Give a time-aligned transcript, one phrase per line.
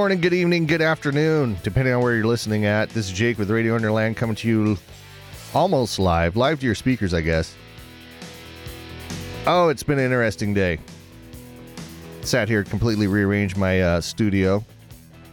[0.00, 2.88] morning, good evening, good afternoon, depending on where you're listening at.
[2.88, 4.78] This is Jake with Radio Underland coming to you
[5.52, 7.54] almost live, live to your speakers, I guess.
[9.46, 10.78] Oh, it's been an interesting day.
[12.22, 14.64] Sat here, completely rearranged my uh, studio,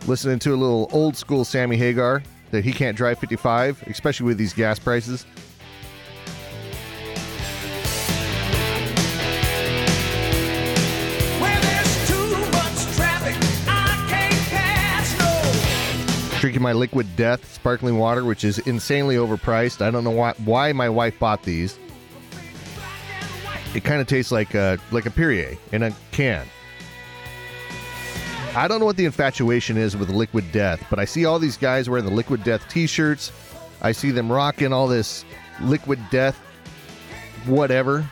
[0.05, 2.21] listening to a little old school Sammy Hagar
[2.51, 5.25] that he can't drive 55, especially with these gas prices.
[16.47, 19.81] Drinking my liquid death sparkling water which is insanely overpriced.
[19.81, 21.77] I don't know why, why my wife bought these.
[23.75, 26.47] It kind of tastes like a, like a Perrier in a can.
[28.55, 31.57] I don't know what the infatuation is with liquid death but i see all these
[31.57, 33.33] guys wearing the liquid death t-shirts.
[33.81, 35.25] I see them rocking all this
[35.59, 36.39] liquid death
[37.45, 38.09] whatever.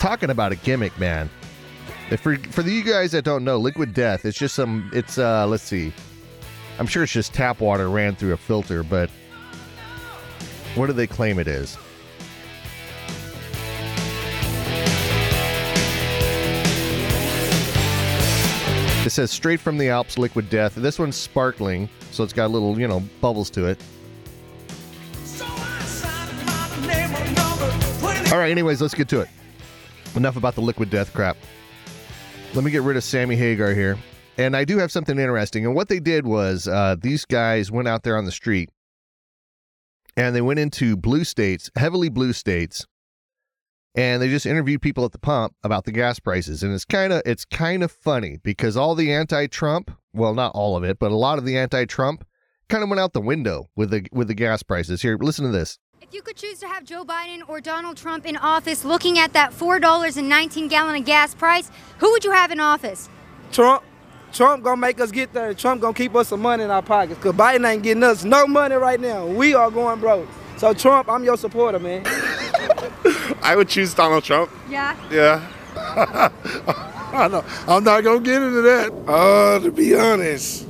[0.00, 1.30] Talking about a gimmick man.
[2.10, 5.46] If for, for you guys that don't know liquid death it's just some it's uh
[5.46, 5.92] let's see
[6.78, 9.08] I'm sure it's just tap water ran through a filter, but
[10.74, 11.78] what do they claim it is?
[19.06, 20.74] It says straight from the Alps liquid death.
[20.74, 23.78] This one's sparkling, so it's got a little, you know, bubbles to it.
[28.32, 29.28] All right, anyways, let's get to it.
[30.16, 31.36] Enough about the liquid death crap.
[32.54, 33.98] Let me get rid of Sammy Hagar here.
[34.36, 35.64] And I do have something interesting.
[35.64, 38.70] And what they did was uh, these guys went out there on the street
[40.16, 42.86] and they went into blue states, heavily blue states,
[43.94, 46.62] and they just interviewed people at the pump about the gas prices.
[46.62, 50.76] And it's kind of it's kind of funny because all the anti-Trump, well, not all
[50.76, 52.26] of it, but a lot of the anti-Trump
[52.68, 55.02] kind of went out the window with the with the gas prices.
[55.02, 55.78] Here, listen to this.
[56.00, 59.32] If you could choose to have Joe Biden or Donald Trump in office looking at
[59.32, 63.08] that $4.19 gallon of gas price, who would you have in office?
[63.52, 63.82] Trump.
[64.34, 65.54] Trump gonna make us get there.
[65.54, 67.20] Trump gonna keep us some money in our pockets.
[67.20, 69.26] Cause Biden ain't getting us no money right now.
[69.26, 70.28] We are going broke.
[70.56, 72.02] So Trump, I'm your supporter, man.
[73.42, 74.50] I would choose Donald Trump.
[74.68, 74.96] Yeah.
[75.10, 75.48] Yeah.
[77.12, 77.44] I know.
[77.68, 78.92] I'm not gonna get into that.
[79.06, 80.66] Uh, to be honest,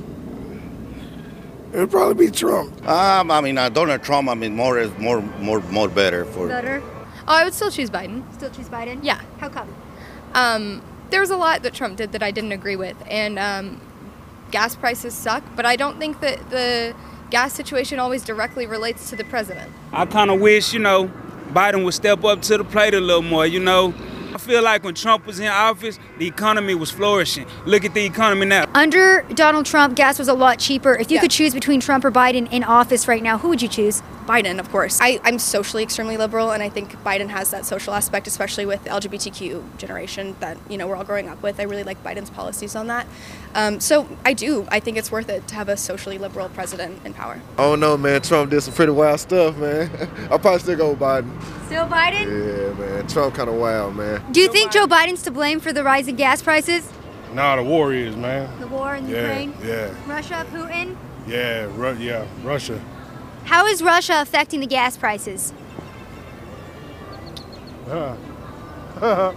[1.73, 2.87] it'd probably be Trump.
[2.87, 4.29] Um, I mean, uh, Donald Trump.
[4.29, 6.47] I mean, more is more, more, more better for.
[6.47, 6.83] Better.
[7.27, 8.31] Oh, I would still choose Biden.
[8.35, 8.99] Still choose Biden?
[9.01, 9.19] Yeah.
[9.39, 9.73] How come?
[10.35, 13.81] Um, there was a lot that Trump did that I didn't agree with, and um,
[14.51, 15.43] gas prices suck.
[15.55, 16.95] But I don't think that the
[17.29, 19.71] gas situation always directly relates to the president.
[19.91, 21.11] I kind of wish, you know,
[21.49, 23.93] Biden would step up to the plate a little more, you know.
[24.45, 27.47] I feel like when Trump was in office, the economy was flourishing.
[27.65, 28.65] Look at the economy now.
[28.75, 30.93] Under Donald Trump, gas was a lot cheaper.
[30.93, 31.21] If you Yeah.
[31.21, 34.03] could choose between Trump or Biden in office right now, who would you choose?
[34.27, 34.99] Biden, of course.
[35.01, 38.83] I, I'm socially extremely liberal, and I think Biden has that social aspect, especially with
[38.83, 41.59] the LGBTQ generation that you know we're all growing up with.
[41.59, 43.07] I really like Biden's policies on that.
[43.55, 44.67] Um, so I do.
[44.69, 47.39] I think it's worth it to have a socially liberal president in power.
[47.57, 48.21] I don't know, man.
[48.21, 49.89] Trump did some pretty wild stuff, man.
[50.31, 51.31] I'll probably still go with Biden.
[51.65, 52.25] Still Biden?
[52.27, 53.07] Yeah, man.
[53.07, 54.21] Trump kind of wild, man.
[54.31, 56.91] Do you think Joe Biden's to blame for the rising gas prices?
[57.33, 58.47] Nah, the war is, man.
[58.59, 59.53] The war in Yeah, Ukraine?
[59.63, 60.95] yeah, Russia, Putin?
[61.27, 62.25] yeah, Ru- yeah.
[62.43, 62.79] Russia.
[63.45, 65.53] How is Russia affecting the gas prices?
[67.87, 68.15] I
[69.01, 69.35] don't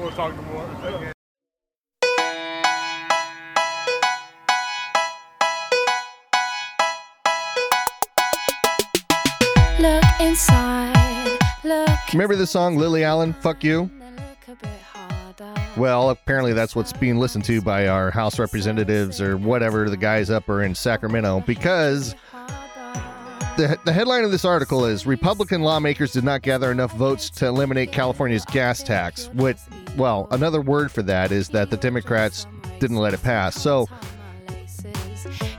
[0.00, 1.12] want to talk no more.
[9.80, 11.38] Look inside.
[11.64, 11.88] Look.
[12.12, 13.90] Remember the song Lily Allen, Fuck You?
[15.76, 20.28] Well, apparently that's what's being listened to by our House representatives or whatever the guys
[20.28, 22.14] up are in Sacramento because
[23.56, 27.46] the, the headline of this article is Republican lawmakers did not gather enough votes to
[27.46, 29.30] eliminate California's gas tax.
[29.32, 29.58] What,
[29.96, 32.46] well, another word for that is that the Democrats
[32.80, 33.54] didn't let it pass.
[33.54, 33.86] So,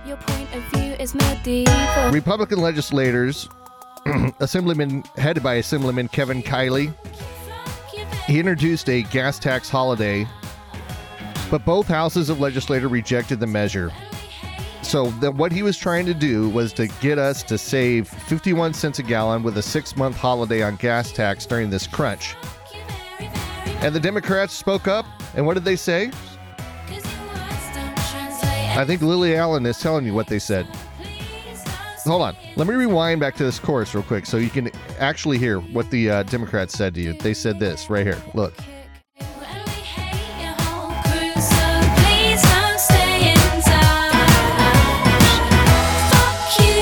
[0.06, 2.12] Your point of view is medieval.
[2.12, 3.48] Republican legislators,
[4.40, 6.94] Assemblyman headed by Assemblyman Kevin Kiley,
[8.26, 10.28] he introduced a gas tax holiday,
[11.50, 13.92] but both houses of legislature rejected the measure.
[14.82, 18.74] So that what he was trying to do was to get us to save 51
[18.74, 22.36] cents a gallon with a six-month holiday on gas tax during this crunch.
[23.82, 25.06] And the Democrats spoke up,
[25.36, 26.12] and what did they say?
[28.74, 30.66] I think Lily Allen is telling you what they said.
[32.06, 32.36] Hold on.
[32.56, 35.90] Let me rewind back to this chorus real quick so you can actually hear what
[35.92, 37.14] the uh, Democrats said to you.
[37.14, 38.22] They said this right here.
[38.34, 38.54] Look.
[38.56, 38.66] Please
[42.42, 44.14] don't stay in touch.
[46.12, 46.82] Fuck you.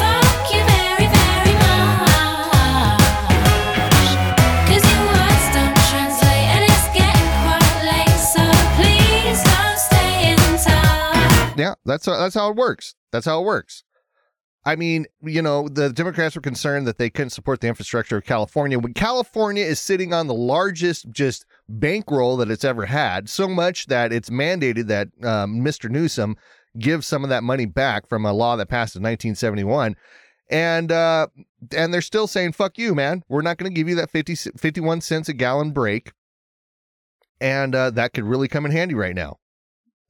[0.00, 3.00] Fuck you very, very much.
[4.66, 8.18] 'Cause your words don't translate and it's getting quite late.
[8.18, 8.42] So
[8.76, 10.34] please don't stay
[11.84, 12.94] That's how, that's how it works.
[13.12, 13.84] That's how it works.
[14.66, 18.24] I mean, you know, the Democrats were concerned that they couldn't support the infrastructure of
[18.24, 23.46] California when California is sitting on the largest just bankroll that it's ever had, so
[23.46, 25.88] much that it's mandated that um, Mr.
[25.88, 26.36] Newsom
[26.80, 29.94] give some of that money back from a law that passed in 1971.
[30.50, 31.28] And uh,
[31.74, 33.22] and they're still saying, fuck you, man.
[33.28, 36.12] We're not going to give you that 50, 51 cents a gallon break.
[37.40, 39.36] And uh, that could really come in handy right now.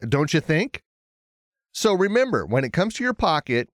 [0.06, 0.82] Don't you think?
[1.72, 3.68] So remember, when it comes to your pocket,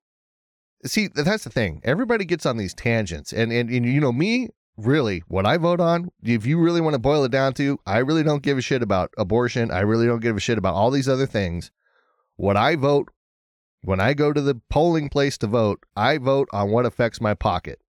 [0.85, 1.81] see, that's the thing.
[1.85, 3.33] Everybody gets on these tangents.
[3.33, 6.95] And, and, and you know, me, really, what I vote on, if you really want
[6.95, 9.71] to boil it down to, I really don't give a shit about abortion.
[9.71, 11.71] I really don't give a shit about all these other things.
[12.37, 13.11] What I vote,
[13.83, 17.35] when I go to the polling place to vote, I vote on what affects my
[17.35, 17.81] pocket.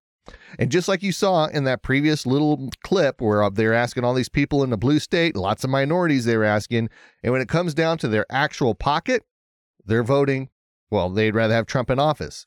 [0.58, 4.14] And just like you saw in that previous little clip where uh, they're asking all
[4.14, 6.88] these people in the blue state, lots of minorities they were asking,
[7.22, 9.24] and when it comes down to their actual pocket,
[9.84, 10.48] they're voting,
[10.90, 12.46] well, they'd rather have Trump in office.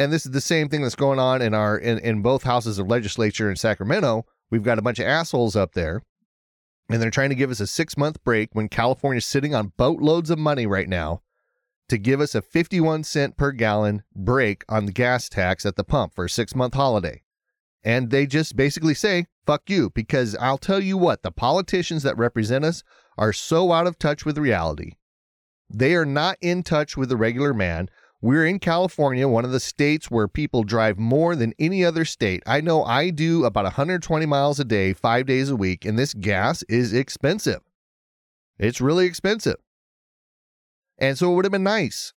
[0.00, 2.78] And this is the same thing that's going on in our in, in both houses
[2.78, 4.24] of legislature in Sacramento.
[4.50, 6.02] We've got a bunch of assholes up there,
[6.88, 10.30] and they're trying to give us a six month break when California's sitting on boatloads
[10.30, 11.20] of money right now
[11.90, 15.84] to give us a 51 cent per gallon break on the gas tax at the
[15.84, 17.22] pump for a six month holiday.
[17.84, 22.16] And they just basically say, fuck you, because I'll tell you what, the politicians that
[22.16, 22.82] represent us
[23.18, 24.92] are so out of touch with reality.
[25.68, 27.90] They are not in touch with the regular man.
[28.22, 32.42] We're in California, one of the states where people drive more than any other state.
[32.46, 36.12] I know I do about 120 miles a day, five days a week, and this
[36.12, 37.60] gas is expensive.
[38.58, 39.56] It's really expensive.
[40.98, 42.12] And so it would have been nice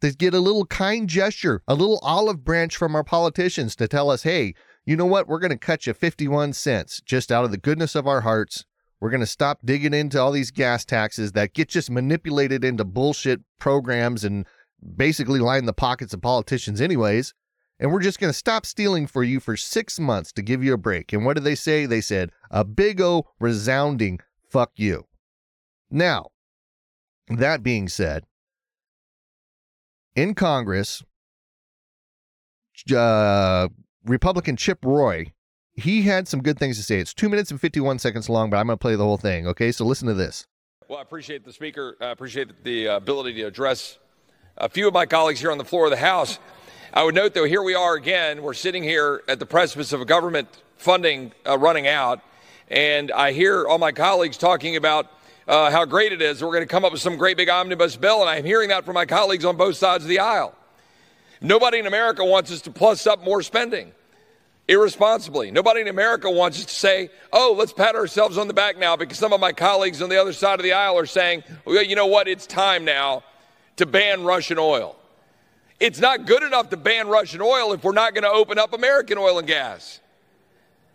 [0.00, 4.10] to get a little kind gesture, a little olive branch from our politicians to tell
[4.10, 4.54] us, hey,
[4.86, 5.28] you know what?
[5.28, 8.64] We're going to cut you 51 cents just out of the goodness of our hearts.
[9.00, 12.84] We're going to stop digging into all these gas taxes that get just manipulated into
[12.84, 14.46] bullshit programs and
[14.96, 17.34] basically line the pockets of politicians, anyways.
[17.78, 20.72] And we're just going to stop stealing for you for six months to give you
[20.72, 21.12] a break.
[21.12, 21.84] And what did they say?
[21.84, 25.06] They said a big O resounding fuck you.
[25.90, 26.28] Now,
[27.28, 28.24] that being said,
[30.14, 31.02] in Congress,
[32.94, 33.68] uh,
[34.04, 35.32] Republican Chip Roy,
[35.74, 36.98] he had some good things to say.
[36.98, 39.46] It's two minutes and 51 seconds long, but I'm going to play the whole thing.
[39.46, 40.46] Okay, so listen to this.
[40.88, 41.96] Well, I appreciate the speaker.
[42.00, 43.98] I appreciate the ability to address
[44.58, 46.38] a few of my colleagues here on the floor of the House.
[46.92, 48.42] I would note, though, here we are again.
[48.42, 52.20] We're sitting here at the precipice of government funding uh, running out,
[52.68, 55.10] and I hear all my colleagues talking about
[55.48, 56.42] uh, how great it is.
[56.42, 58.84] We're going to come up with some great big omnibus bill, and I'm hearing that
[58.84, 60.54] from my colleagues on both sides of the aisle.
[61.40, 63.92] Nobody in America wants us to plus up more spending
[64.68, 65.50] irresponsibly.
[65.50, 68.96] Nobody in America wants us to say, oh, let's pat ourselves on the back now
[68.96, 71.82] because some of my colleagues on the other side of the aisle are saying, well,
[71.82, 73.24] you know what, it's time now
[73.76, 74.96] to ban Russian oil.
[75.80, 78.72] It's not good enough to ban Russian oil if we're not going to open up
[78.72, 80.00] American oil and gas.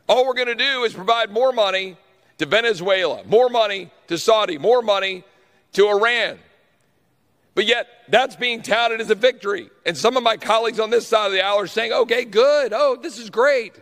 [0.07, 1.97] All we're going to do is provide more money
[2.37, 5.23] to Venezuela, more money to Saudi, more money
[5.73, 6.39] to Iran.
[7.53, 9.69] But yet, that's being touted as a victory.
[9.85, 12.71] And some of my colleagues on this side of the aisle are saying, okay, good.
[12.71, 13.73] Oh, this is great.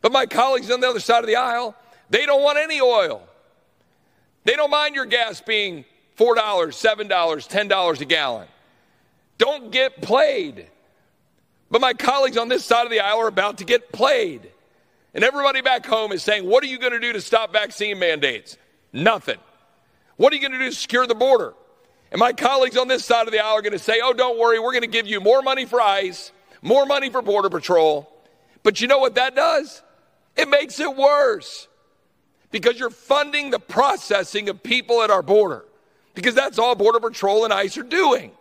[0.00, 1.76] But my colleagues on the other side of the aisle,
[2.10, 3.22] they don't want any oil.
[4.44, 5.84] They don't mind your gas being
[6.22, 8.46] $4, $7, $10 a gallon.
[9.38, 10.68] Don't get played.
[11.68, 14.48] But my colleagues on this side of the aisle are about to get played.
[15.14, 17.98] And everybody back home is saying, What are you going to do to stop vaccine
[17.98, 18.56] mandates?
[18.92, 19.38] Nothing.
[20.16, 21.54] What are you going to do to secure the border?
[22.12, 24.38] And my colleagues on this side of the aisle are going to say, Oh, don't
[24.38, 26.30] worry, we're going to give you more money for ICE,
[26.62, 28.08] more money for Border Patrol.
[28.62, 29.82] But you know what that does?
[30.36, 31.66] It makes it worse
[32.52, 35.64] because you're funding the processing of people at our border
[36.14, 38.32] because that's all Border Patrol and ICE are doing.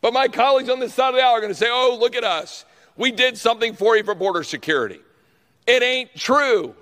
[0.00, 2.14] But my colleagues on this side of the aisle are going to say, oh, look
[2.14, 2.64] at us.
[2.96, 5.00] We did something for you for border security.
[5.66, 6.74] It ain't true.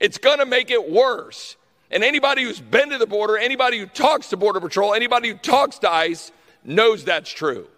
[0.00, 1.56] It's going to make it worse.
[1.90, 5.36] And anybody who's been to the border, anybody who talks to Border Patrol, anybody who
[5.36, 6.32] talks to ICE
[6.64, 7.68] knows that's true.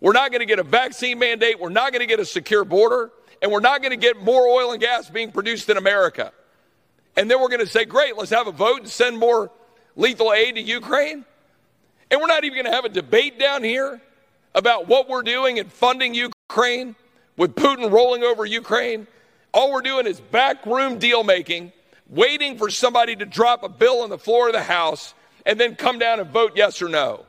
[0.00, 1.60] We're not going to get a vaccine mandate.
[1.60, 3.10] We're not going to get a secure border.
[3.42, 6.32] And we're not going to get more oil and gas being produced in America.
[7.16, 9.50] And then we're going to say, great, let's have a vote and send more
[9.96, 11.24] lethal aid to Ukraine.
[12.10, 14.00] And we're not even going to have a debate down here
[14.54, 16.96] about what we're doing in funding Ukraine
[17.36, 19.06] with Putin rolling over Ukraine.
[19.52, 21.72] All we're doing is backroom deal making,
[22.08, 25.14] waiting for somebody to drop a bill on the floor of the House
[25.46, 27.24] and then come down and vote yes or no.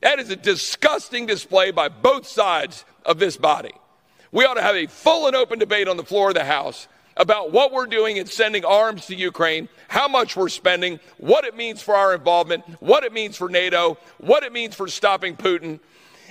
[0.00, 3.72] That is a disgusting display by both sides of this body.
[4.32, 6.88] We ought to have a full and open debate on the floor of the House
[7.16, 11.56] about what we're doing in sending arms to Ukraine, how much we're spending, what it
[11.56, 15.80] means for our involvement, what it means for NATO, what it means for stopping Putin,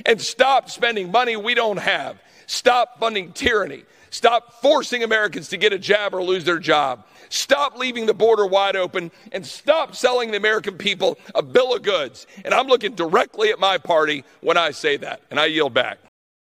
[0.06, 2.18] and stop spending money we don't have.
[2.48, 3.84] Stop funding tyranny.
[4.10, 7.06] Stop forcing Americans to get a jab or lose their job.
[7.30, 11.82] Stop leaving the border wide open and stop selling the American people a bill of
[11.82, 12.28] goods.
[12.44, 15.22] And I'm looking directly at my party when I say that.
[15.32, 16.00] And I yield back.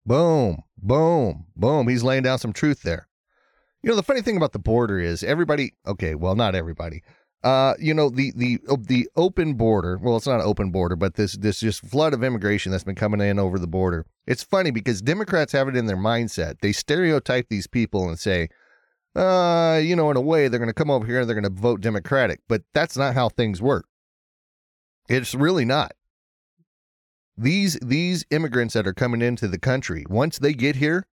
[0.05, 1.89] Boom, boom, boom.
[1.89, 3.06] He's laying down some truth there.
[3.87, 7.05] You know, the funny thing about the border is everybody, okay, well, not everybody.
[7.45, 11.15] Uh, you know, the the the open border, well, it's not an open border, but
[11.15, 14.05] this this just flood of immigration that's been coming in over the border.
[14.27, 16.59] It's funny because Democrats have it in their mindset.
[16.63, 18.49] They stereotype these people and say,
[19.15, 21.55] uh, you know, in a way, they're going to come over here and they're going
[21.55, 23.87] to vote Democratic, but that's not how things work.
[25.09, 25.93] It's really not.
[27.39, 31.07] These these immigrants that are coming into the country, once they get here,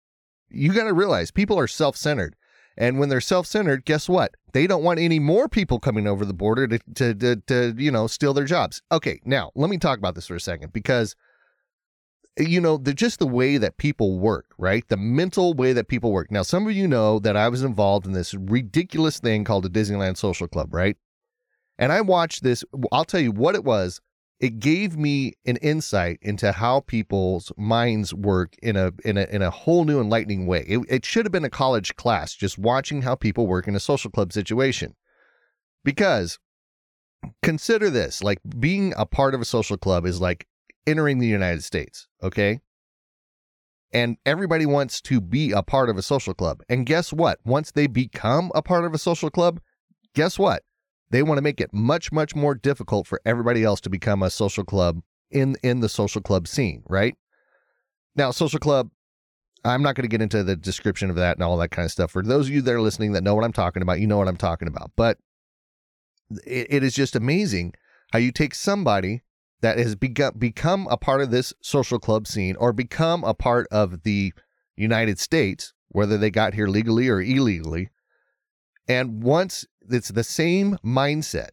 [0.49, 2.35] you got to realize people are self-centered.
[2.77, 4.35] And when they're self-centered, guess what?
[4.53, 7.91] They don't want any more people coming over the border to, to, to, to, you
[7.91, 8.81] know, steal their jobs.
[8.91, 11.15] Okay, now let me talk about this for a second because,
[12.37, 14.87] you know, the, just the way that people work, right?
[14.87, 16.31] The mental way that people work.
[16.31, 19.69] Now, some of you know that I was involved in this ridiculous thing called the
[19.69, 20.97] Disneyland Social Club, right?
[21.77, 22.63] And I watched this.
[22.91, 24.01] I'll tell you what it was
[24.43, 29.41] it gave me an insight into how people's minds work in a in a in
[29.41, 30.65] a whole new enlightening way.
[30.67, 33.79] It, it should have been a college class just watching how people work in a
[33.79, 34.95] social club situation.
[35.85, 36.39] Because
[37.41, 40.45] consider this, like being a part of a social club is like
[40.85, 42.59] entering the United States, okay?
[43.93, 46.63] And everybody wants to be a part of a social club.
[46.67, 47.39] And guess what?
[47.45, 49.61] Once they become a part of a social club,
[50.13, 50.63] guess what?
[51.13, 54.31] They want to make it much, much more difficult for everybody else to become a
[54.31, 57.15] social club in in the social club scene, right?
[58.15, 58.89] Now, social club,
[59.63, 61.91] I'm not going to get into the description of that and all that kind of
[61.91, 62.09] stuff.
[62.09, 64.17] For those of you that are listening that know what I'm talking about, you know
[64.17, 64.89] what I'm talking about.
[64.95, 65.19] But
[66.47, 67.75] it, it is just amazing
[68.11, 69.21] how you take somebody
[69.61, 73.67] that has become become a part of this social club scene or become a part
[73.69, 74.33] of the
[74.75, 77.91] United States, whether they got here legally or illegally,
[78.87, 81.49] and once it's the same mindset.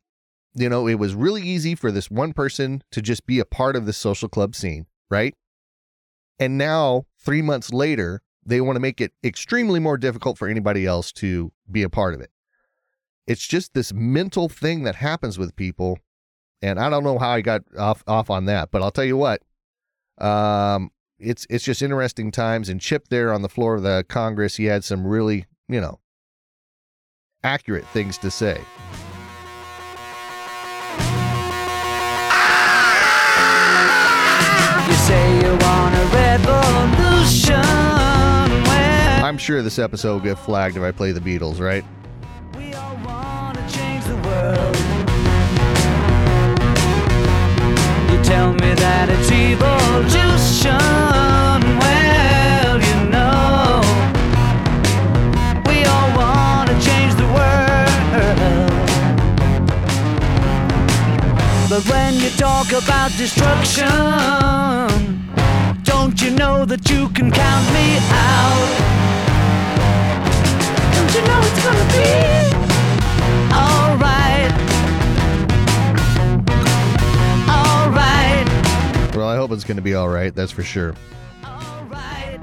[0.54, 3.76] You know, it was really easy for this one person to just be a part
[3.76, 5.34] of the social club scene, right?
[6.38, 10.86] And now, three months later, they want to make it extremely more difficult for anybody
[10.86, 12.30] else to be a part of it.
[13.26, 15.98] It's just this mental thing that happens with people.
[16.62, 19.16] And I don't know how I got off off on that, but I'll tell you
[19.16, 19.42] what.
[20.18, 22.68] Um, it's it's just interesting times.
[22.68, 26.00] And Chip there on the floor of the Congress, he had some really, you know,
[27.42, 28.60] accurate things to say.
[34.88, 37.62] You say you want a revolution.
[38.64, 41.84] Well, I'm sure this episode will get flagged if I play the Beatles, right?
[62.84, 63.86] About destruction,
[65.82, 68.70] don't you know that you can count me out?
[70.94, 72.10] Don't you know it's gonna be
[73.52, 74.52] alright?
[77.48, 78.46] Alright,
[79.14, 80.34] Well, I hope it's to be all right.
[80.34, 80.94] That's for sure.
[81.44, 82.40] alright.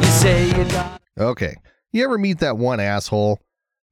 [0.00, 1.56] You say you got Okay.
[1.92, 3.40] You ever meet that one asshole?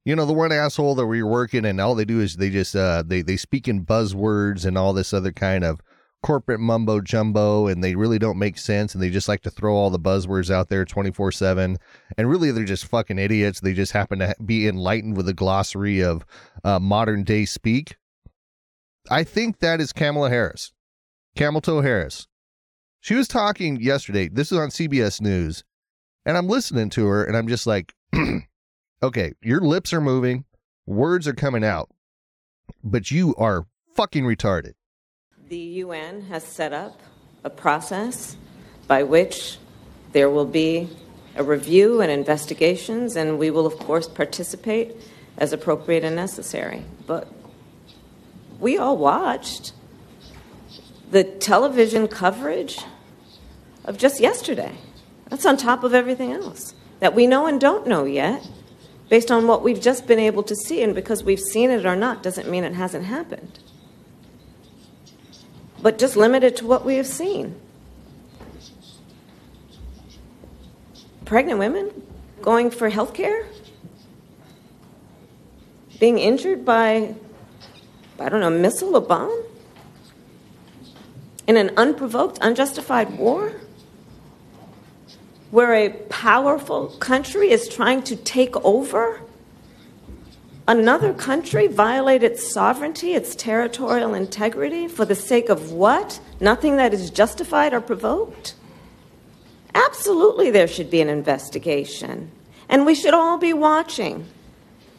[0.05, 2.51] You know, the one asshole that where you're working and all they do is they
[2.51, 5.81] just uh they they speak in buzzwords and all this other kind of
[6.21, 9.75] corporate mumbo jumbo and they really don't make sense and they just like to throw
[9.75, 11.77] all the buzzwords out there 24/7
[12.17, 13.59] and really they're just fucking idiots.
[13.59, 16.23] They just happen to be enlightened with a glossary of
[16.63, 17.97] uh, modern day speak.
[19.09, 20.71] I think that is Kamala Harris.
[21.35, 22.27] Camel Toe Harris.
[23.01, 24.29] She was talking yesterday.
[24.29, 25.63] This is on CBS News.
[26.25, 27.93] And I'm listening to her and I'm just like,
[29.01, 30.45] okay, your lips are moving,
[30.85, 31.89] words are coming out,
[32.83, 34.73] but you are fucking retarded.
[35.47, 36.99] The UN has set up
[37.43, 38.35] a process
[38.87, 39.57] by which
[40.11, 40.89] there will be
[41.35, 44.95] a review and investigations, and we will, of course, participate
[45.37, 46.83] as appropriate and necessary.
[47.05, 47.27] But
[48.59, 49.73] we all watched
[51.11, 52.79] the television coverage
[53.83, 54.75] of just yesterday.
[55.29, 58.47] That's on top of everything else that we know and don't know yet,
[59.09, 60.81] based on what we've just been able to see.
[60.81, 63.59] And because we've seen it or not doesn't mean it hasn't happened
[65.85, 67.55] but just limited to what we have seen.
[71.25, 71.91] pregnant women
[72.41, 73.45] going for health care?
[75.99, 77.15] Being injured by,
[78.19, 79.43] I don't know, a missile, a bomb?
[81.47, 83.53] In an unprovoked, unjustified war?
[85.55, 89.21] Where a powerful country is trying to take over
[90.67, 96.19] another country, violate its sovereignty, its territorial integrity for the sake of what?
[96.41, 98.53] Nothing that is justified or provoked?
[99.73, 102.31] Absolutely, there should be an investigation.
[102.67, 104.27] And we should all be watching.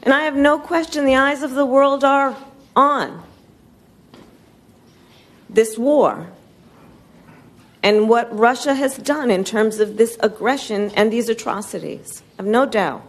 [0.04, 2.34] And I have no question the eyes of the world are
[2.74, 3.22] on
[5.50, 6.28] this war
[7.86, 12.20] and what Russia has done in terms of this aggression and these atrocities.
[12.32, 13.06] I have no doubt.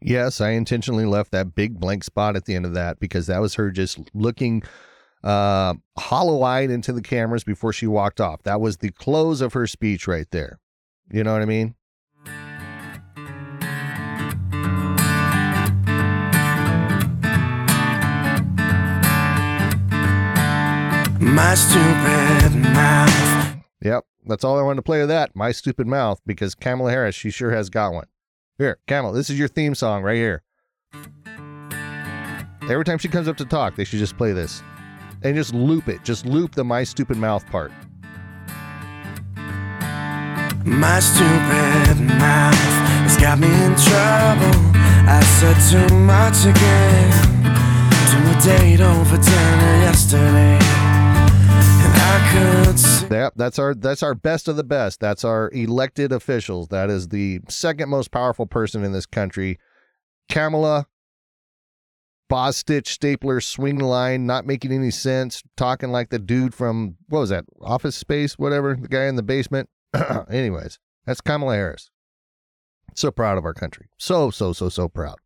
[0.00, 3.42] Yes, I intentionally left that big blank spot at the end of that because that
[3.42, 4.62] was her just looking
[5.22, 8.42] uh, hollow eyed into the cameras before she walked off.
[8.44, 10.60] That was the close of her speech right there.
[11.12, 11.74] You know what I mean?
[21.24, 23.56] My stupid mouth.
[23.80, 25.34] Yep, that's all I wanted to play with that.
[25.34, 28.06] My stupid mouth because Kamala Harris, she sure has got one.
[28.58, 30.42] Here, Kamala, this is your theme song right here.
[32.70, 34.62] Every time she comes up to talk, they should just play this
[35.22, 36.04] and just loop it.
[36.04, 37.72] Just loop the my stupid mouth part.
[40.66, 42.54] My stupid mouth
[43.04, 44.60] has got me in trouble.
[45.08, 47.10] I said too much again
[48.10, 50.73] to a date over dinner yesterday.
[53.10, 55.00] Yep, that's our that's our best of the best.
[55.00, 56.68] That's our elected officials.
[56.68, 59.58] That is the second most powerful person in this country.
[60.28, 60.86] Kamala
[62.30, 67.44] Bostitch Stapler Swingline, not making any sense, talking like the dude from what was that?
[67.60, 69.68] Office Space, whatever, the guy in the basement.
[70.30, 71.90] Anyways, that's Kamala Harris.
[72.94, 73.86] So proud of our country.
[73.98, 75.16] So, so, so, so proud.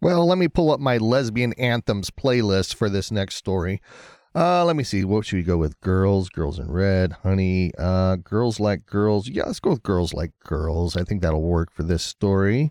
[0.00, 3.80] Well, let me pull up my lesbian anthems playlist for this next story.
[4.38, 5.02] Uh, let me see.
[5.02, 5.80] What should we go with?
[5.80, 9.28] Girls, girls in red, honey, uh, girls like girls.
[9.28, 10.96] Yeah, let's go with girls like girls.
[10.96, 12.70] I think that'll work for this story.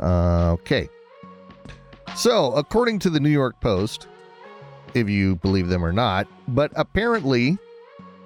[0.00, 0.88] Uh, okay.
[2.16, 4.06] So, according to the New York Post,
[4.94, 7.58] if you believe them or not, but apparently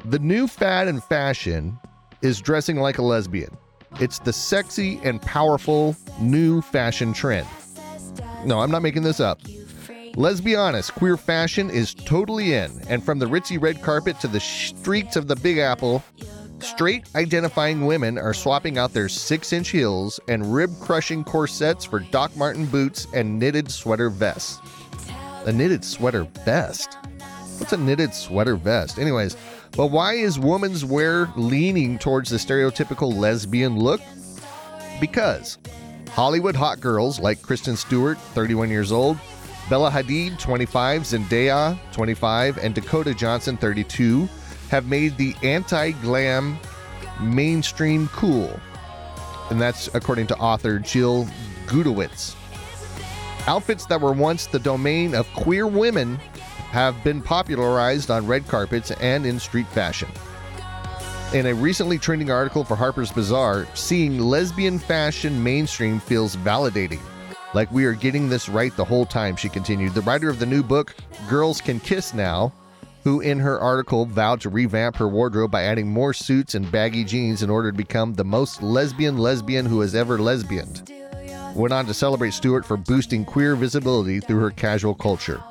[0.04, 1.76] the new fad in fashion
[2.22, 3.56] is dressing like a lesbian.
[3.98, 7.48] It's the sexy and powerful new fashion trend.
[8.44, 9.40] No, I'm not making this up.
[10.18, 14.26] Let's be honest, queer fashion is totally in, and from the ritzy red carpet to
[14.26, 16.02] the streets of the Big Apple,
[16.58, 22.00] straight identifying women are swapping out their six inch heels and rib crushing corsets for
[22.00, 24.58] Doc Marten boots and knitted sweater vests.
[25.44, 26.94] A knitted sweater vest?
[27.58, 28.98] What's a knitted sweater vest?
[28.98, 29.36] Anyways,
[29.76, 34.00] but why is women's wear leaning towards the stereotypical lesbian look?
[35.00, 35.58] Because
[36.08, 39.16] Hollywood hot girls like Kristen Stewart, 31 years old,
[39.68, 44.26] Bella Hadid, 25, Zendaya, 25, and Dakota Johnson, 32,
[44.70, 46.58] have made the anti glam
[47.20, 48.58] mainstream cool.
[49.50, 51.28] And that's according to author Jill
[51.66, 52.34] Gutowitz.
[53.46, 56.16] Outfits that were once the domain of queer women
[56.70, 60.08] have been popularized on red carpets and in street fashion.
[61.34, 67.00] In a recently trending article for Harper's Bazaar, seeing lesbian fashion mainstream feels validating.
[67.54, 69.94] Like we are getting this right the whole time, she continued.
[69.94, 70.94] The writer of the new book,
[71.28, 72.52] Girls Can Kiss Now,
[73.04, 77.04] who in her article vowed to revamp her wardrobe by adding more suits and baggy
[77.04, 80.92] jeans in order to become the most lesbian lesbian who has ever lesbianed,
[81.54, 85.42] went on to celebrate Stewart for boosting queer visibility through her casual culture.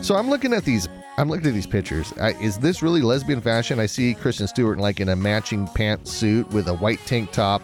[0.00, 0.88] So I'm looking at these.
[1.18, 2.14] I'm looking at these pictures.
[2.20, 3.80] I, is this really lesbian fashion?
[3.80, 7.60] I see Kristen Stewart like in a matching pantsuit with a white tank top,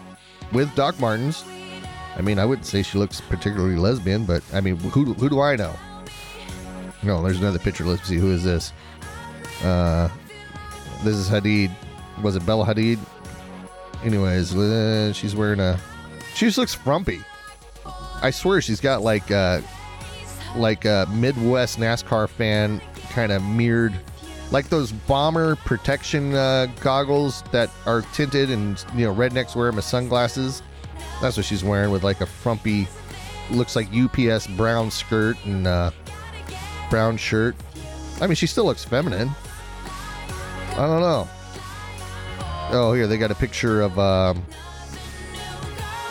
[0.51, 1.43] with Doc Martens.
[2.15, 5.41] I mean, I wouldn't say she looks particularly lesbian, but I mean, who who do
[5.41, 5.75] I know?
[7.03, 7.83] No, there's another picture.
[7.83, 8.73] Let's see who is this.
[9.63, 10.09] Uh,
[11.03, 11.71] this is Hadid.
[12.21, 12.99] Was it Bella Hadid?
[14.03, 15.79] Anyways, uh, she's wearing a.
[16.35, 17.21] She just looks frumpy.
[18.21, 19.61] I swear she's got like uh,
[20.55, 23.93] like a Midwest NASCAR fan kind of mirrored,
[24.51, 29.77] like those bomber protection uh, goggles that are tinted and you know rednecks wear them
[29.77, 30.61] as sunglasses.
[31.25, 32.87] That's what she's wearing with like a frumpy,
[33.49, 35.89] looks like UPS brown skirt and uh,
[36.91, 37.55] brown shirt.
[38.21, 39.31] I mean, she still looks feminine.
[40.73, 41.27] I don't know.
[42.69, 44.45] Oh, here they got a picture of um,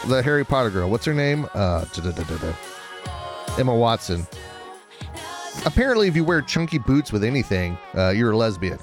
[0.09, 0.91] the Harry Potter girl.
[0.91, 1.49] What's her name?
[1.55, 1.85] Uh.
[3.57, 4.27] Emma Watson.
[5.65, 8.81] apparently, if you wear chunky boots with anything, uh, you're a lesbian.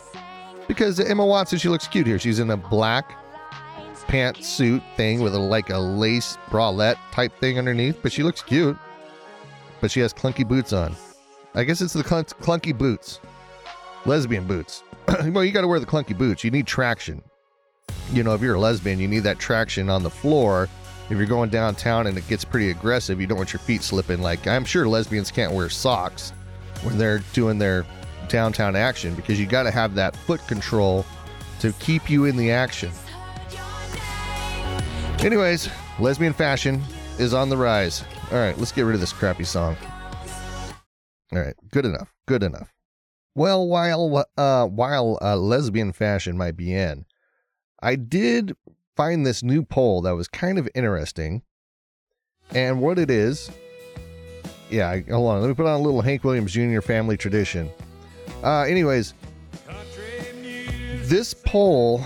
[0.70, 2.20] Because Emma Watson, she looks cute here.
[2.20, 3.18] She's in a black
[4.12, 8.78] pantsuit thing with a like a lace bralette type thing underneath, but she looks cute.
[9.80, 10.96] But she has clunky boots on.
[11.56, 13.22] I guess it's the clunk- clunky boots,
[14.06, 14.84] lesbian boots.
[15.28, 16.44] well, you got to wear the clunky boots.
[16.44, 17.24] You need traction.
[18.12, 20.68] You know, if you're a lesbian, you need that traction on the floor.
[21.10, 24.22] If you're going downtown and it gets pretty aggressive, you don't want your feet slipping.
[24.22, 26.32] Like I'm sure lesbians can't wear socks
[26.84, 27.86] when they're doing their
[28.28, 31.06] downtown action because you got to have that foot control
[31.62, 32.92] to keep you in the action.
[35.24, 36.82] Anyways, lesbian fashion
[37.20, 38.04] is on the rise.
[38.32, 39.78] All right, let's get rid of this crappy song.
[41.32, 42.12] All right, good enough.
[42.28, 42.74] Good enough.
[43.36, 47.06] Well, while uh, while uh, lesbian fashion might be in,
[47.82, 48.56] I did
[48.96, 51.44] find this new poll that was kind of interesting.
[52.54, 53.52] And what it is,
[54.70, 55.42] yeah, hold on.
[55.42, 56.82] Let me put on a little Hank Williams Jr.
[56.82, 57.70] family tradition.
[58.44, 59.14] Uh, anyways,
[61.04, 62.06] this poll,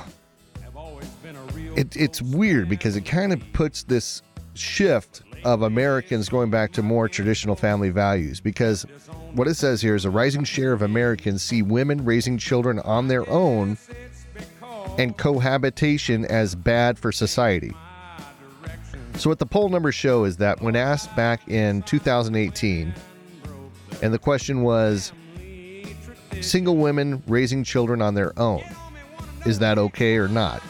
[1.76, 4.22] it, it's weird because it kind of puts this
[4.54, 8.40] shift of Americans going back to more traditional family values.
[8.40, 8.84] Because
[9.34, 13.08] what it says here is a rising share of Americans see women raising children on
[13.08, 13.78] their own
[14.98, 17.74] and cohabitation as bad for society.
[19.18, 22.94] So, what the poll numbers show is that when asked back in 2018,
[24.02, 25.14] and the question was
[26.42, 28.64] single women raising children on their own,
[29.46, 30.62] is that okay or not?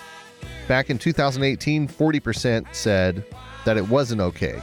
[0.68, 3.24] Back in 2018, 40% said
[3.66, 4.62] that it wasn't okay.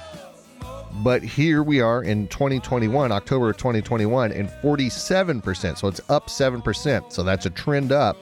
[0.97, 5.79] But here we are in 2021, October of 2021, and 47%.
[5.79, 7.13] So it's up 7%.
[7.13, 8.17] So that's a trend up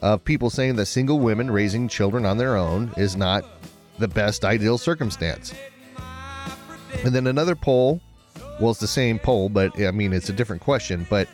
[0.00, 3.44] of people saying that single women raising children on their own is not
[3.98, 5.54] the best ideal circumstance.
[7.04, 8.00] And then another poll,
[8.60, 11.28] well, it's the same poll, but I mean, it's a different question, but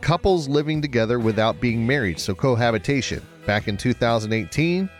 [0.00, 3.22] couples living together without being married, so cohabitation.
[3.48, 4.90] Back in 2018,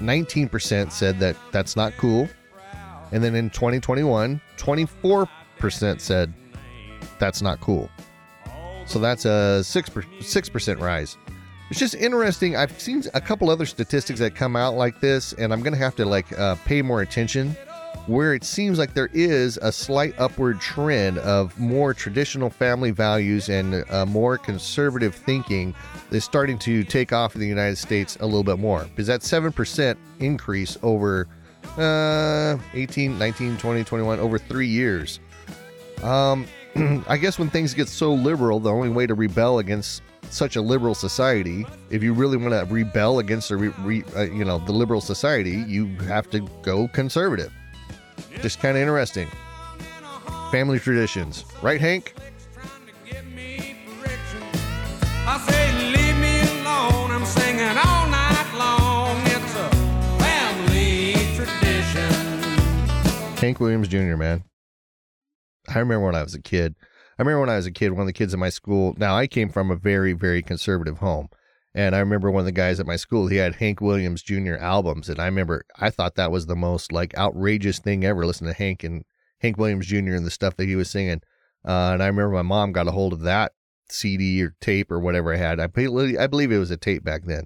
[0.00, 2.28] 19% said that that's not cool.
[3.12, 6.34] And then in 2021, 24% said
[7.20, 7.88] that's not cool.
[8.86, 11.16] So that's a 6 6% rise.
[11.70, 12.56] It's just interesting.
[12.56, 15.78] I've seen a couple other statistics that come out like this, and I'm going to
[15.78, 17.56] have to like uh, pay more attention.
[18.06, 23.48] Where it seems like there is a slight upward trend of more traditional family values
[23.48, 25.74] and uh, more conservative thinking
[26.10, 28.84] is starting to take off in the United States a little bit more.
[28.84, 31.26] Because that 7% increase over
[31.78, 35.20] uh, 18, 19, 20, 21, over three years.
[36.02, 36.46] Um,
[37.08, 40.62] I guess when things get so liberal, the only way to rebel against such a
[40.62, 44.58] liberal society, if you really want to rebel against the re, re, uh, you know
[44.58, 47.52] the liberal society, you have to go conservative.
[48.46, 49.26] Just kind of interesting.
[50.52, 52.14] Family traditions, right, Hank?
[55.26, 57.10] I say, leave me alone.
[57.10, 59.16] I'm singing all night long.
[59.24, 59.68] It's a
[60.22, 62.12] family tradition.
[63.38, 64.44] Hank Williams Jr., man.
[65.66, 66.76] I remember when I was a kid.
[67.18, 68.94] I remember when I was a kid, one of the kids in my school.
[68.96, 71.30] Now, I came from a very, very conservative home.
[71.76, 74.54] And I remember one of the guys at my school, he had Hank Williams Jr.
[74.54, 75.10] albums.
[75.10, 78.58] And I remember, I thought that was the most like outrageous thing ever, listening to
[78.58, 79.04] Hank and
[79.40, 80.14] Hank Williams Jr.
[80.14, 81.20] and the stuff that he was singing.
[81.66, 83.52] Uh, and I remember my mom got a hold of that
[83.90, 85.60] CD or tape or whatever I had.
[85.60, 87.44] I believe, I believe it was a tape back then.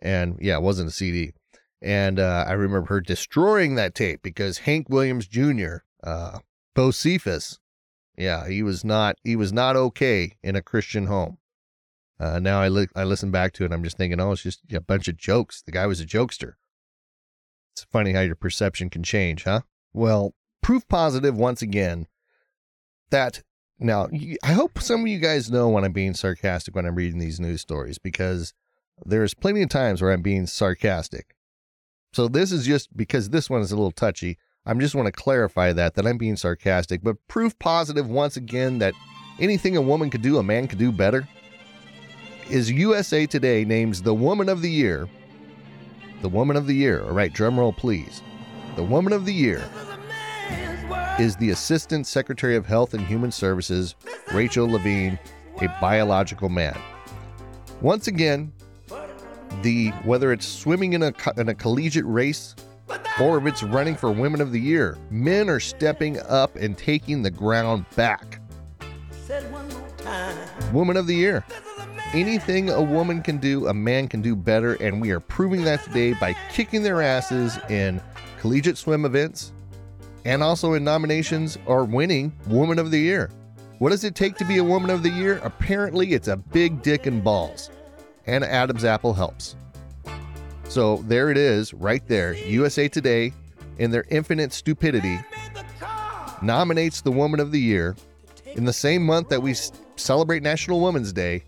[0.00, 1.32] And yeah, it wasn't a CD.
[1.82, 6.38] And uh, I remember her destroying that tape because Hank Williams Jr., uh,
[6.74, 7.58] Bocephus,
[8.16, 11.36] yeah, he was not he was not okay in a Christian home.
[12.18, 14.42] Uh, now I li- I listen back to it, and I'm just thinking, oh, it's
[14.42, 15.62] just a bunch of jokes.
[15.62, 16.54] The guy was a jokester.
[17.72, 19.60] It's funny how your perception can change, huh?
[19.92, 22.06] Well, proof positive once again
[23.10, 23.42] that
[23.78, 24.08] now
[24.42, 27.38] I hope some of you guys know when I'm being sarcastic when I'm reading these
[27.38, 28.54] news stories because
[29.04, 31.34] there's plenty of times where I'm being sarcastic.
[32.12, 34.38] So this is just because this one is a little touchy.
[34.64, 38.78] I'm just want to clarify that that I'm being sarcastic, but proof positive once again
[38.78, 38.94] that
[39.38, 41.28] anything a woman could do, a man could do better.
[42.48, 45.08] Is USA Today names the Woman of the Year.
[46.22, 47.02] The Woman of the Year.
[47.02, 48.22] All right, drum roll, please.
[48.76, 49.68] The Woman of the Year
[51.18, 53.96] is the Assistant Secretary of Health and Human Services,
[54.32, 55.18] Rachel Levine,
[55.60, 56.78] a biological man.
[57.80, 58.52] Once again,
[59.62, 62.54] the whether it's swimming in a in a collegiate race
[63.20, 67.22] or if it's running for Women of the Year, men are stepping up and taking
[67.22, 68.40] the ground back.
[70.72, 71.44] Woman of the Year.
[72.12, 75.82] Anything a woman can do, a man can do better, and we are proving that
[75.82, 78.00] today by kicking their asses in
[78.38, 79.52] collegiate swim events
[80.24, 83.30] and also in nominations or winning Woman of the Year.
[83.78, 85.38] What does it take to be a woman of the year?
[85.44, 87.70] Apparently, it's a big dick and balls.
[88.26, 89.54] And Adam's apple helps.
[90.68, 92.34] So there it is, right there.
[92.34, 93.32] USA Today,
[93.78, 95.20] in their infinite stupidity,
[96.40, 97.94] nominates the Woman of the Year
[98.54, 99.54] in the same month that we
[99.96, 101.44] celebrate National Women's Day,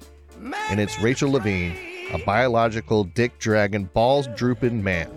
[0.70, 1.76] and it's Rachel Levine,
[2.12, 5.10] a biological dick dragon, balls drooping man.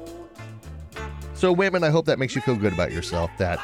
[1.34, 3.60] So, women, I hope that makes you feel good about yourself that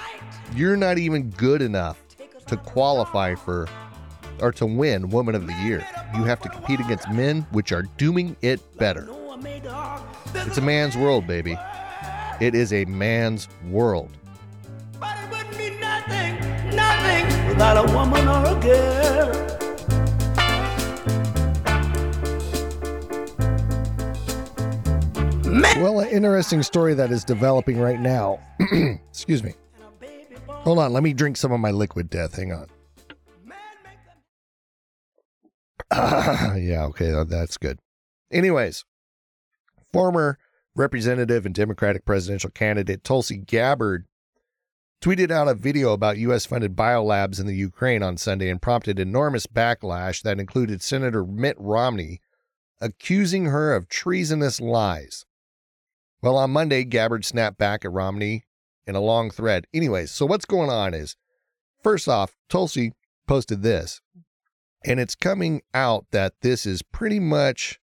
[0.55, 2.01] you're not even good enough
[2.47, 3.67] to qualify for
[4.41, 5.85] or to win Woman of the Year.
[6.15, 9.07] You have to compete against men, which are doing it better.
[10.33, 11.57] It's a man's world, baby.
[12.39, 14.11] It is a man's world.
[14.99, 16.39] But it wouldn't be nothing,
[16.75, 19.66] nothing without a woman or a girl.
[25.57, 28.39] Well, an interesting story that is developing right now.
[29.09, 29.53] Excuse me.
[30.49, 32.35] Hold on, let me drink some of my liquid death.
[32.35, 32.67] Hang on.
[35.89, 37.79] Ah, yeah, okay, that's good.
[38.31, 38.85] Anyways,
[39.91, 40.37] former
[40.75, 44.05] representative and Democratic presidential candidate Tulsi Gabbard
[45.01, 46.45] tweeted out a video about U.S.
[46.45, 51.55] funded biolabs in the Ukraine on Sunday and prompted enormous backlash that included Senator Mitt
[51.57, 52.21] Romney
[52.79, 55.25] accusing her of treasonous lies.
[56.21, 58.45] Well, on Monday, Gabbard snapped back at Romney
[58.87, 59.65] in a long thread.
[59.73, 61.15] Anyways, so what's going on is
[61.83, 62.93] first off, Tulsi
[63.27, 64.01] posted this,
[64.83, 67.79] and it's coming out that this is pretty much,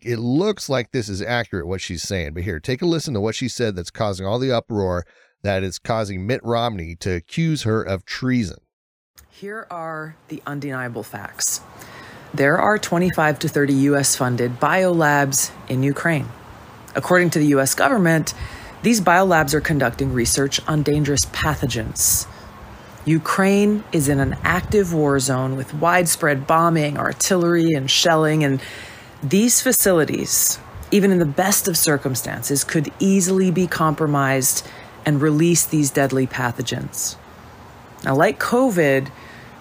[0.00, 2.32] it looks like this is accurate what she's saying.
[2.32, 5.04] But here, take a listen to what she said that's causing all the uproar
[5.42, 8.58] that is causing Mitt Romney to accuse her of treason.
[9.28, 11.60] Here are the undeniable facts.
[12.32, 16.28] There are 25 to 30 US funded biolabs in Ukraine.
[16.94, 18.34] According to the US government,
[18.82, 22.26] these biolabs are conducting research on dangerous pathogens.
[23.04, 28.60] Ukraine is in an active war zone with widespread bombing, artillery, and shelling, and
[29.22, 30.58] these facilities,
[30.90, 34.66] even in the best of circumstances, could easily be compromised
[35.04, 37.16] and release these deadly pathogens.
[38.04, 39.10] Now, like COVID,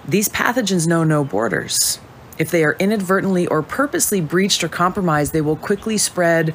[0.07, 1.99] these pathogens know no borders.
[2.37, 6.53] If they are inadvertently or purposely breached or compromised, they will quickly spread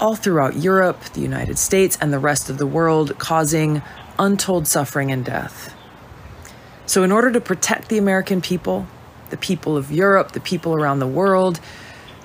[0.00, 3.82] all throughout Europe, the United States, and the rest of the world, causing
[4.18, 5.74] untold suffering and death.
[6.86, 8.86] So, in order to protect the American people,
[9.30, 11.60] the people of Europe, the people around the world,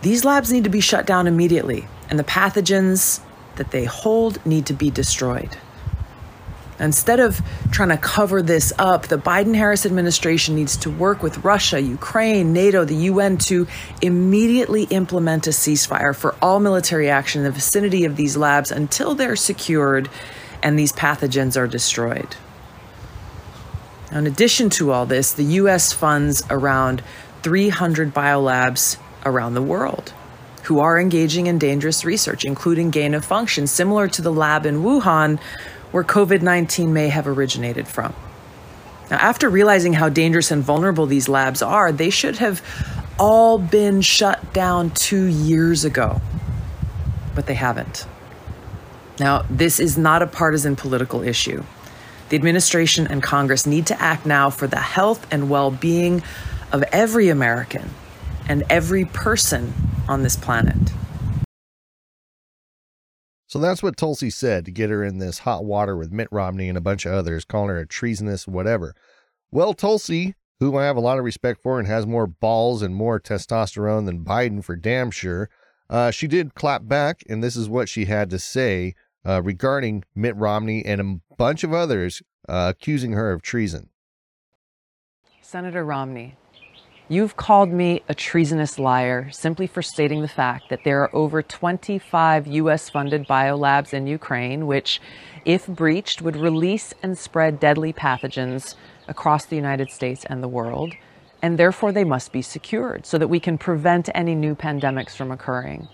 [0.01, 3.21] these labs need to be shut down immediately, and the pathogens
[3.55, 5.57] that they hold need to be destroyed.
[6.79, 11.43] Instead of trying to cover this up, the Biden Harris administration needs to work with
[11.43, 13.67] Russia, Ukraine, NATO, the UN to
[14.01, 19.13] immediately implement a ceasefire for all military action in the vicinity of these labs until
[19.13, 20.09] they're secured
[20.63, 22.35] and these pathogens are destroyed.
[24.11, 27.03] Now, in addition to all this, the US funds around
[27.43, 30.13] 300 biolabs around the world
[30.63, 34.83] who are engaging in dangerous research, including gain of function, similar to the lab in
[34.83, 35.39] Wuhan
[35.91, 38.13] where COVID 19 may have originated from.
[39.09, 42.61] Now, after realizing how dangerous and vulnerable these labs are, they should have
[43.17, 46.21] all been shut down two years ago,
[47.33, 48.05] but they haven't.
[49.19, 51.63] Now, this is not a partisan political issue.
[52.29, 56.21] The administration and Congress need to act now for the health and well being
[56.71, 57.89] of every American
[58.47, 59.73] and every person
[60.07, 60.77] on this planet.
[63.49, 66.69] So that's what Tulsi said to get her in this hot water with Mitt Romney
[66.69, 68.93] and a bunch of others, calling her a treasonous whatever.
[69.49, 72.93] Well, Tulsi, who I have a lot of respect for and has more balls and
[72.93, 75.49] more testosterone than Biden for damn sure,
[75.89, 78.93] uh, she did clap back, and this is what she had to say
[79.25, 83.89] uh, regarding Mitt Romney and a bunch of others uh, accusing her of treason.
[85.41, 86.35] Senator Romney,
[87.11, 91.41] you've called me a treasonous liar simply for stating the fact that there are over
[91.41, 92.87] 25 U.S.
[92.87, 95.01] funded biolabs in Ukraine, which,
[95.43, 98.75] if breached, would release and spread deadly pathogens
[99.07, 100.93] across the United States and the world,
[101.41, 105.31] and therefore they must be secured so that we can prevent any new pandemics from
[105.31, 105.87] occurring.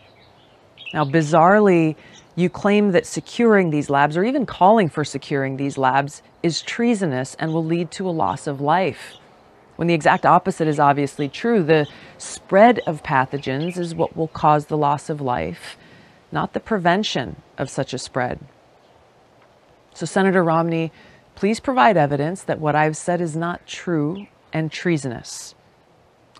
[0.93, 1.95] Now, bizarrely,
[2.35, 7.35] you claim that securing these labs, or even calling for securing these labs, is treasonous
[7.39, 9.17] and will lead to a loss of life
[9.75, 11.63] when the exact opposite is obviously true.
[11.63, 15.77] The spread of pathogens is what will cause the loss of life,
[16.31, 18.39] not the prevention of such a spread.
[19.93, 20.91] So, Senator Romney,
[21.35, 25.55] please provide evidence that what I've said is not true and treasonous.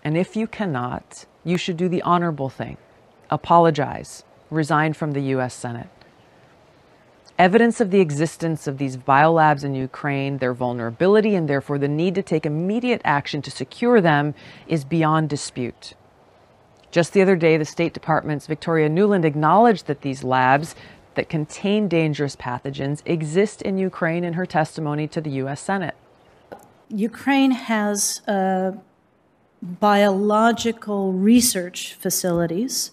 [0.04, 2.76] And if you cannot, you should do the honorable thing
[3.28, 5.52] apologize, resign from the U.S.
[5.52, 5.88] Senate.
[7.38, 12.14] Evidence of the existence of these biolabs in Ukraine, their vulnerability, and therefore the need
[12.14, 14.34] to take immediate action to secure them
[14.66, 15.92] is beyond dispute.
[16.90, 20.74] Just the other day, the State Department's Victoria Nuland acknowledged that these labs
[21.14, 25.60] that contain dangerous pathogens exist in Ukraine in her testimony to the U.S.
[25.60, 25.94] Senate.
[26.88, 28.72] Ukraine has uh,
[29.60, 32.92] biological research facilities,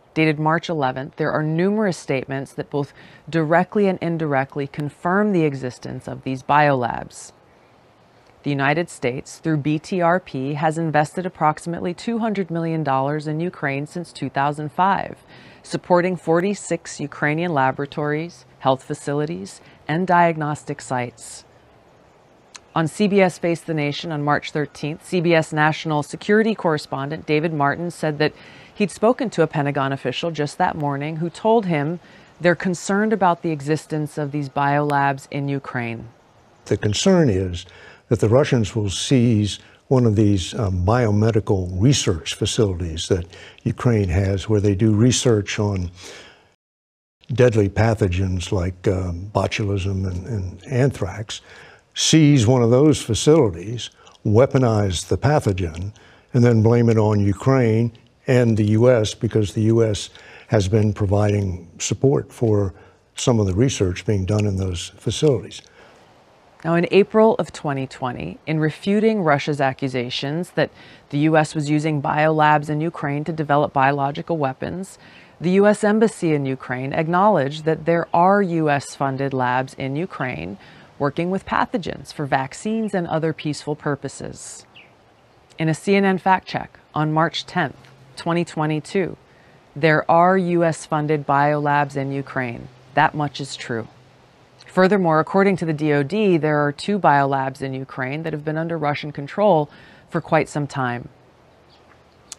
[0.13, 2.93] dated March 11th, there are numerous statements that both
[3.29, 7.31] directly and indirectly confirm the existence of these biolabs.
[8.43, 12.83] The United States, through BTRP, has invested approximately $200 million
[13.29, 15.23] in Ukraine since 2005,
[15.61, 21.45] supporting 46 Ukrainian laboratories, health facilities, and diagnostic sites.
[22.73, 28.17] On CBS Face the Nation on March 13th, CBS national security correspondent David Martin said
[28.17, 28.33] that
[28.75, 31.99] he'd spoken to a Pentagon official just that morning who told him
[32.39, 36.07] they're concerned about the existence of these biolabs in Ukraine.
[36.65, 37.65] The concern is
[38.09, 43.25] that the Russians will seize one of these um, biomedical research facilities that
[43.63, 45.91] Ukraine has, where they do research on
[47.33, 51.41] deadly pathogens like um, botulism and, and anthrax
[51.93, 53.89] seize one of those facilities,
[54.25, 55.93] weaponize the pathogen,
[56.33, 57.91] and then blame it on Ukraine
[58.27, 59.13] and the U.S.
[59.13, 60.09] because the U.S.
[60.47, 62.73] has been providing support for
[63.15, 65.61] some of the research being done in those facilities.
[66.63, 70.69] Now, in April of 2020, in refuting Russia's accusations that
[71.09, 71.55] the U.S.
[71.55, 74.99] was using biolabs in Ukraine to develop biological weapons,
[75.39, 75.83] the U.S.
[75.83, 78.93] Embassy in Ukraine acknowledged that there are U.S.
[78.93, 80.59] funded labs in Ukraine
[80.99, 84.67] working with pathogens for vaccines and other peaceful purposes.
[85.57, 87.73] In a CNN fact check on March 10,
[88.21, 89.17] 2022,
[89.75, 90.85] there are U.S.
[90.85, 92.67] funded biolabs in Ukraine.
[92.93, 93.87] That much is true.
[94.67, 98.77] Furthermore, according to the DoD, there are two biolabs in Ukraine that have been under
[98.77, 99.71] Russian control
[100.11, 101.09] for quite some time.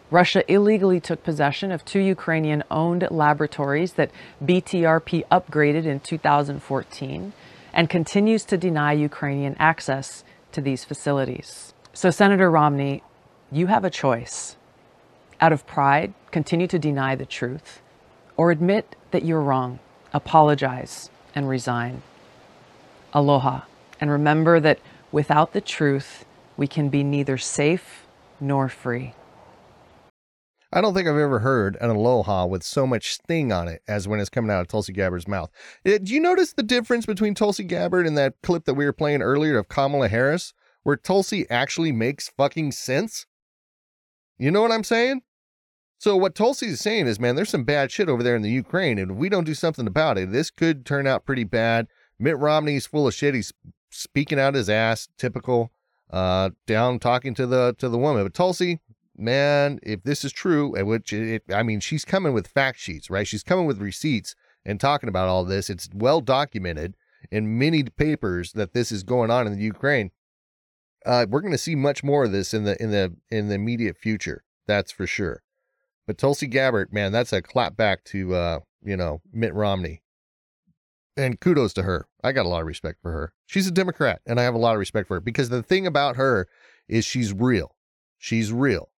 [0.09, 7.33] Russia illegally took possession of two Ukrainian owned laboratories that BTRP upgraded in 2014
[7.73, 11.73] and continues to deny Ukrainian access to these facilities.
[11.91, 13.03] So, Senator Romney,
[13.51, 14.55] you have a choice.
[15.43, 17.81] Out of pride, continue to deny the truth,
[18.37, 19.79] or admit that you're wrong,
[20.13, 22.01] apologize, and resign.
[23.11, 23.63] Aloha,
[23.99, 24.79] and remember that
[25.11, 26.23] without the truth,
[26.55, 28.07] we can be neither safe
[28.39, 29.15] nor free.
[30.71, 34.07] I don't think I've ever heard an aloha with so much sting on it as
[34.07, 35.51] when it's coming out of Tulsi Gabbard's mouth.
[35.85, 38.93] Uh, do you notice the difference between Tulsi Gabbard and that clip that we were
[38.93, 40.53] playing earlier of Kamala Harris,
[40.83, 43.25] where Tulsi actually makes fucking sense?
[44.37, 45.21] You know what I'm saying?
[46.03, 48.51] So what Tulsi is saying is, man, there's some bad shit over there in the
[48.51, 51.87] Ukraine, and if we don't do something about it, this could turn out pretty bad.
[52.19, 53.33] Mitt Romney's full of shit.
[53.33, 53.53] He's
[53.89, 55.71] speaking out his ass, typical.
[56.09, 58.81] Uh, down talking to the to the woman, but Tulsi,
[59.15, 63.25] man, if this is true, which it, I mean, she's coming with fact sheets, right?
[63.25, 64.35] She's coming with receipts
[64.65, 65.69] and talking about all this.
[65.69, 66.97] It's well documented
[67.31, 70.11] in many papers that this is going on in the Ukraine.
[71.05, 73.55] Uh, we're going to see much more of this in the in the in the
[73.55, 74.43] immediate future.
[74.67, 75.43] That's for sure.
[76.05, 80.01] But Tulsi Gabbard, man, that's a clap back to uh, you know Mitt Romney.
[81.15, 82.07] And kudos to her.
[82.23, 83.33] I got a lot of respect for her.
[83.45, 85.85] She's a Democrat, and I have a lot of respect for her because the thing
[85.85, 86.47] about her
[86.87, 87.75] is she's real.
[88.17, 88.89] She's real.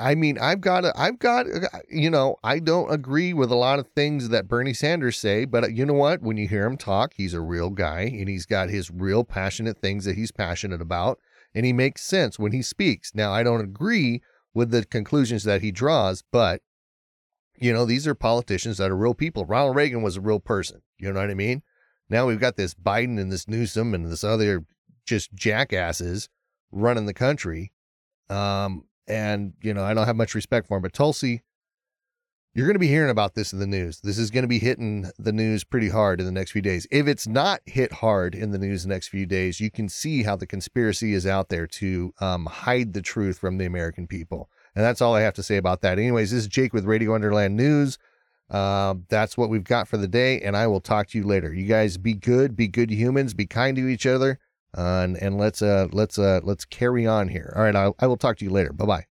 [0.00, 1.46] I mean, I've got, a, I've got,
[1.90, 5.64] you know, I don't agree with a lot of things that Bernie Sanders say, but
[5.64, 6.22] uh, you know what?
[6.22, 9.78] When you hear him talk, he's a real guy and he's got his real passionate
[9.78, 11.20] things that he's passionate about,
[11.54, 13.14] and he makes sense when he speaks.
[13.14, 14.22] Now, I don't agree
[14.54, 16.62] with the conclusions that he draws, but
[17.60, 19.44] you know, these are politicians that are real people.
[19.44, 20.80] Ronald Reagan was a real person.
[20.98, 21.62] You know what I mean?
[22.08, 24.64] Now we've got this Biden and this Newsom and this other
[25.04, 26.28] just jackasses
[26.72, 27.72] running the country.
[28.30, 31.42] Um, and, you know, I don't have much respect for him, but Tulsi,
[32.52, 34.00] you're going to be hearing about this in the news.
[34.00, 36.86] This is going to be hitting the news pretty hard in the next few days.
[36.90, 40.24] If it's not hit hard in the news the next few days, you can see
[40.24, 44.50] how the conspiracy is out there to um, hide the truth from the American people.
[44.74, 45.98] And that's all I have to say about that.
[45.98, 47.98] Anyways, this is Jake with Radio Underland News.
[48.50, 51.54] Uh, that's what we've got for the day, and I will talk to you later.
[51.54, 54.40] You guys be good, be good humans, be kind to each other.
[54.76, 57.52] Uh, and and let's uh let's uh let's carry on here.
[57.56, 58.72] All right, I, I will talk to you later.
[58.72, 59.09] Bye bye.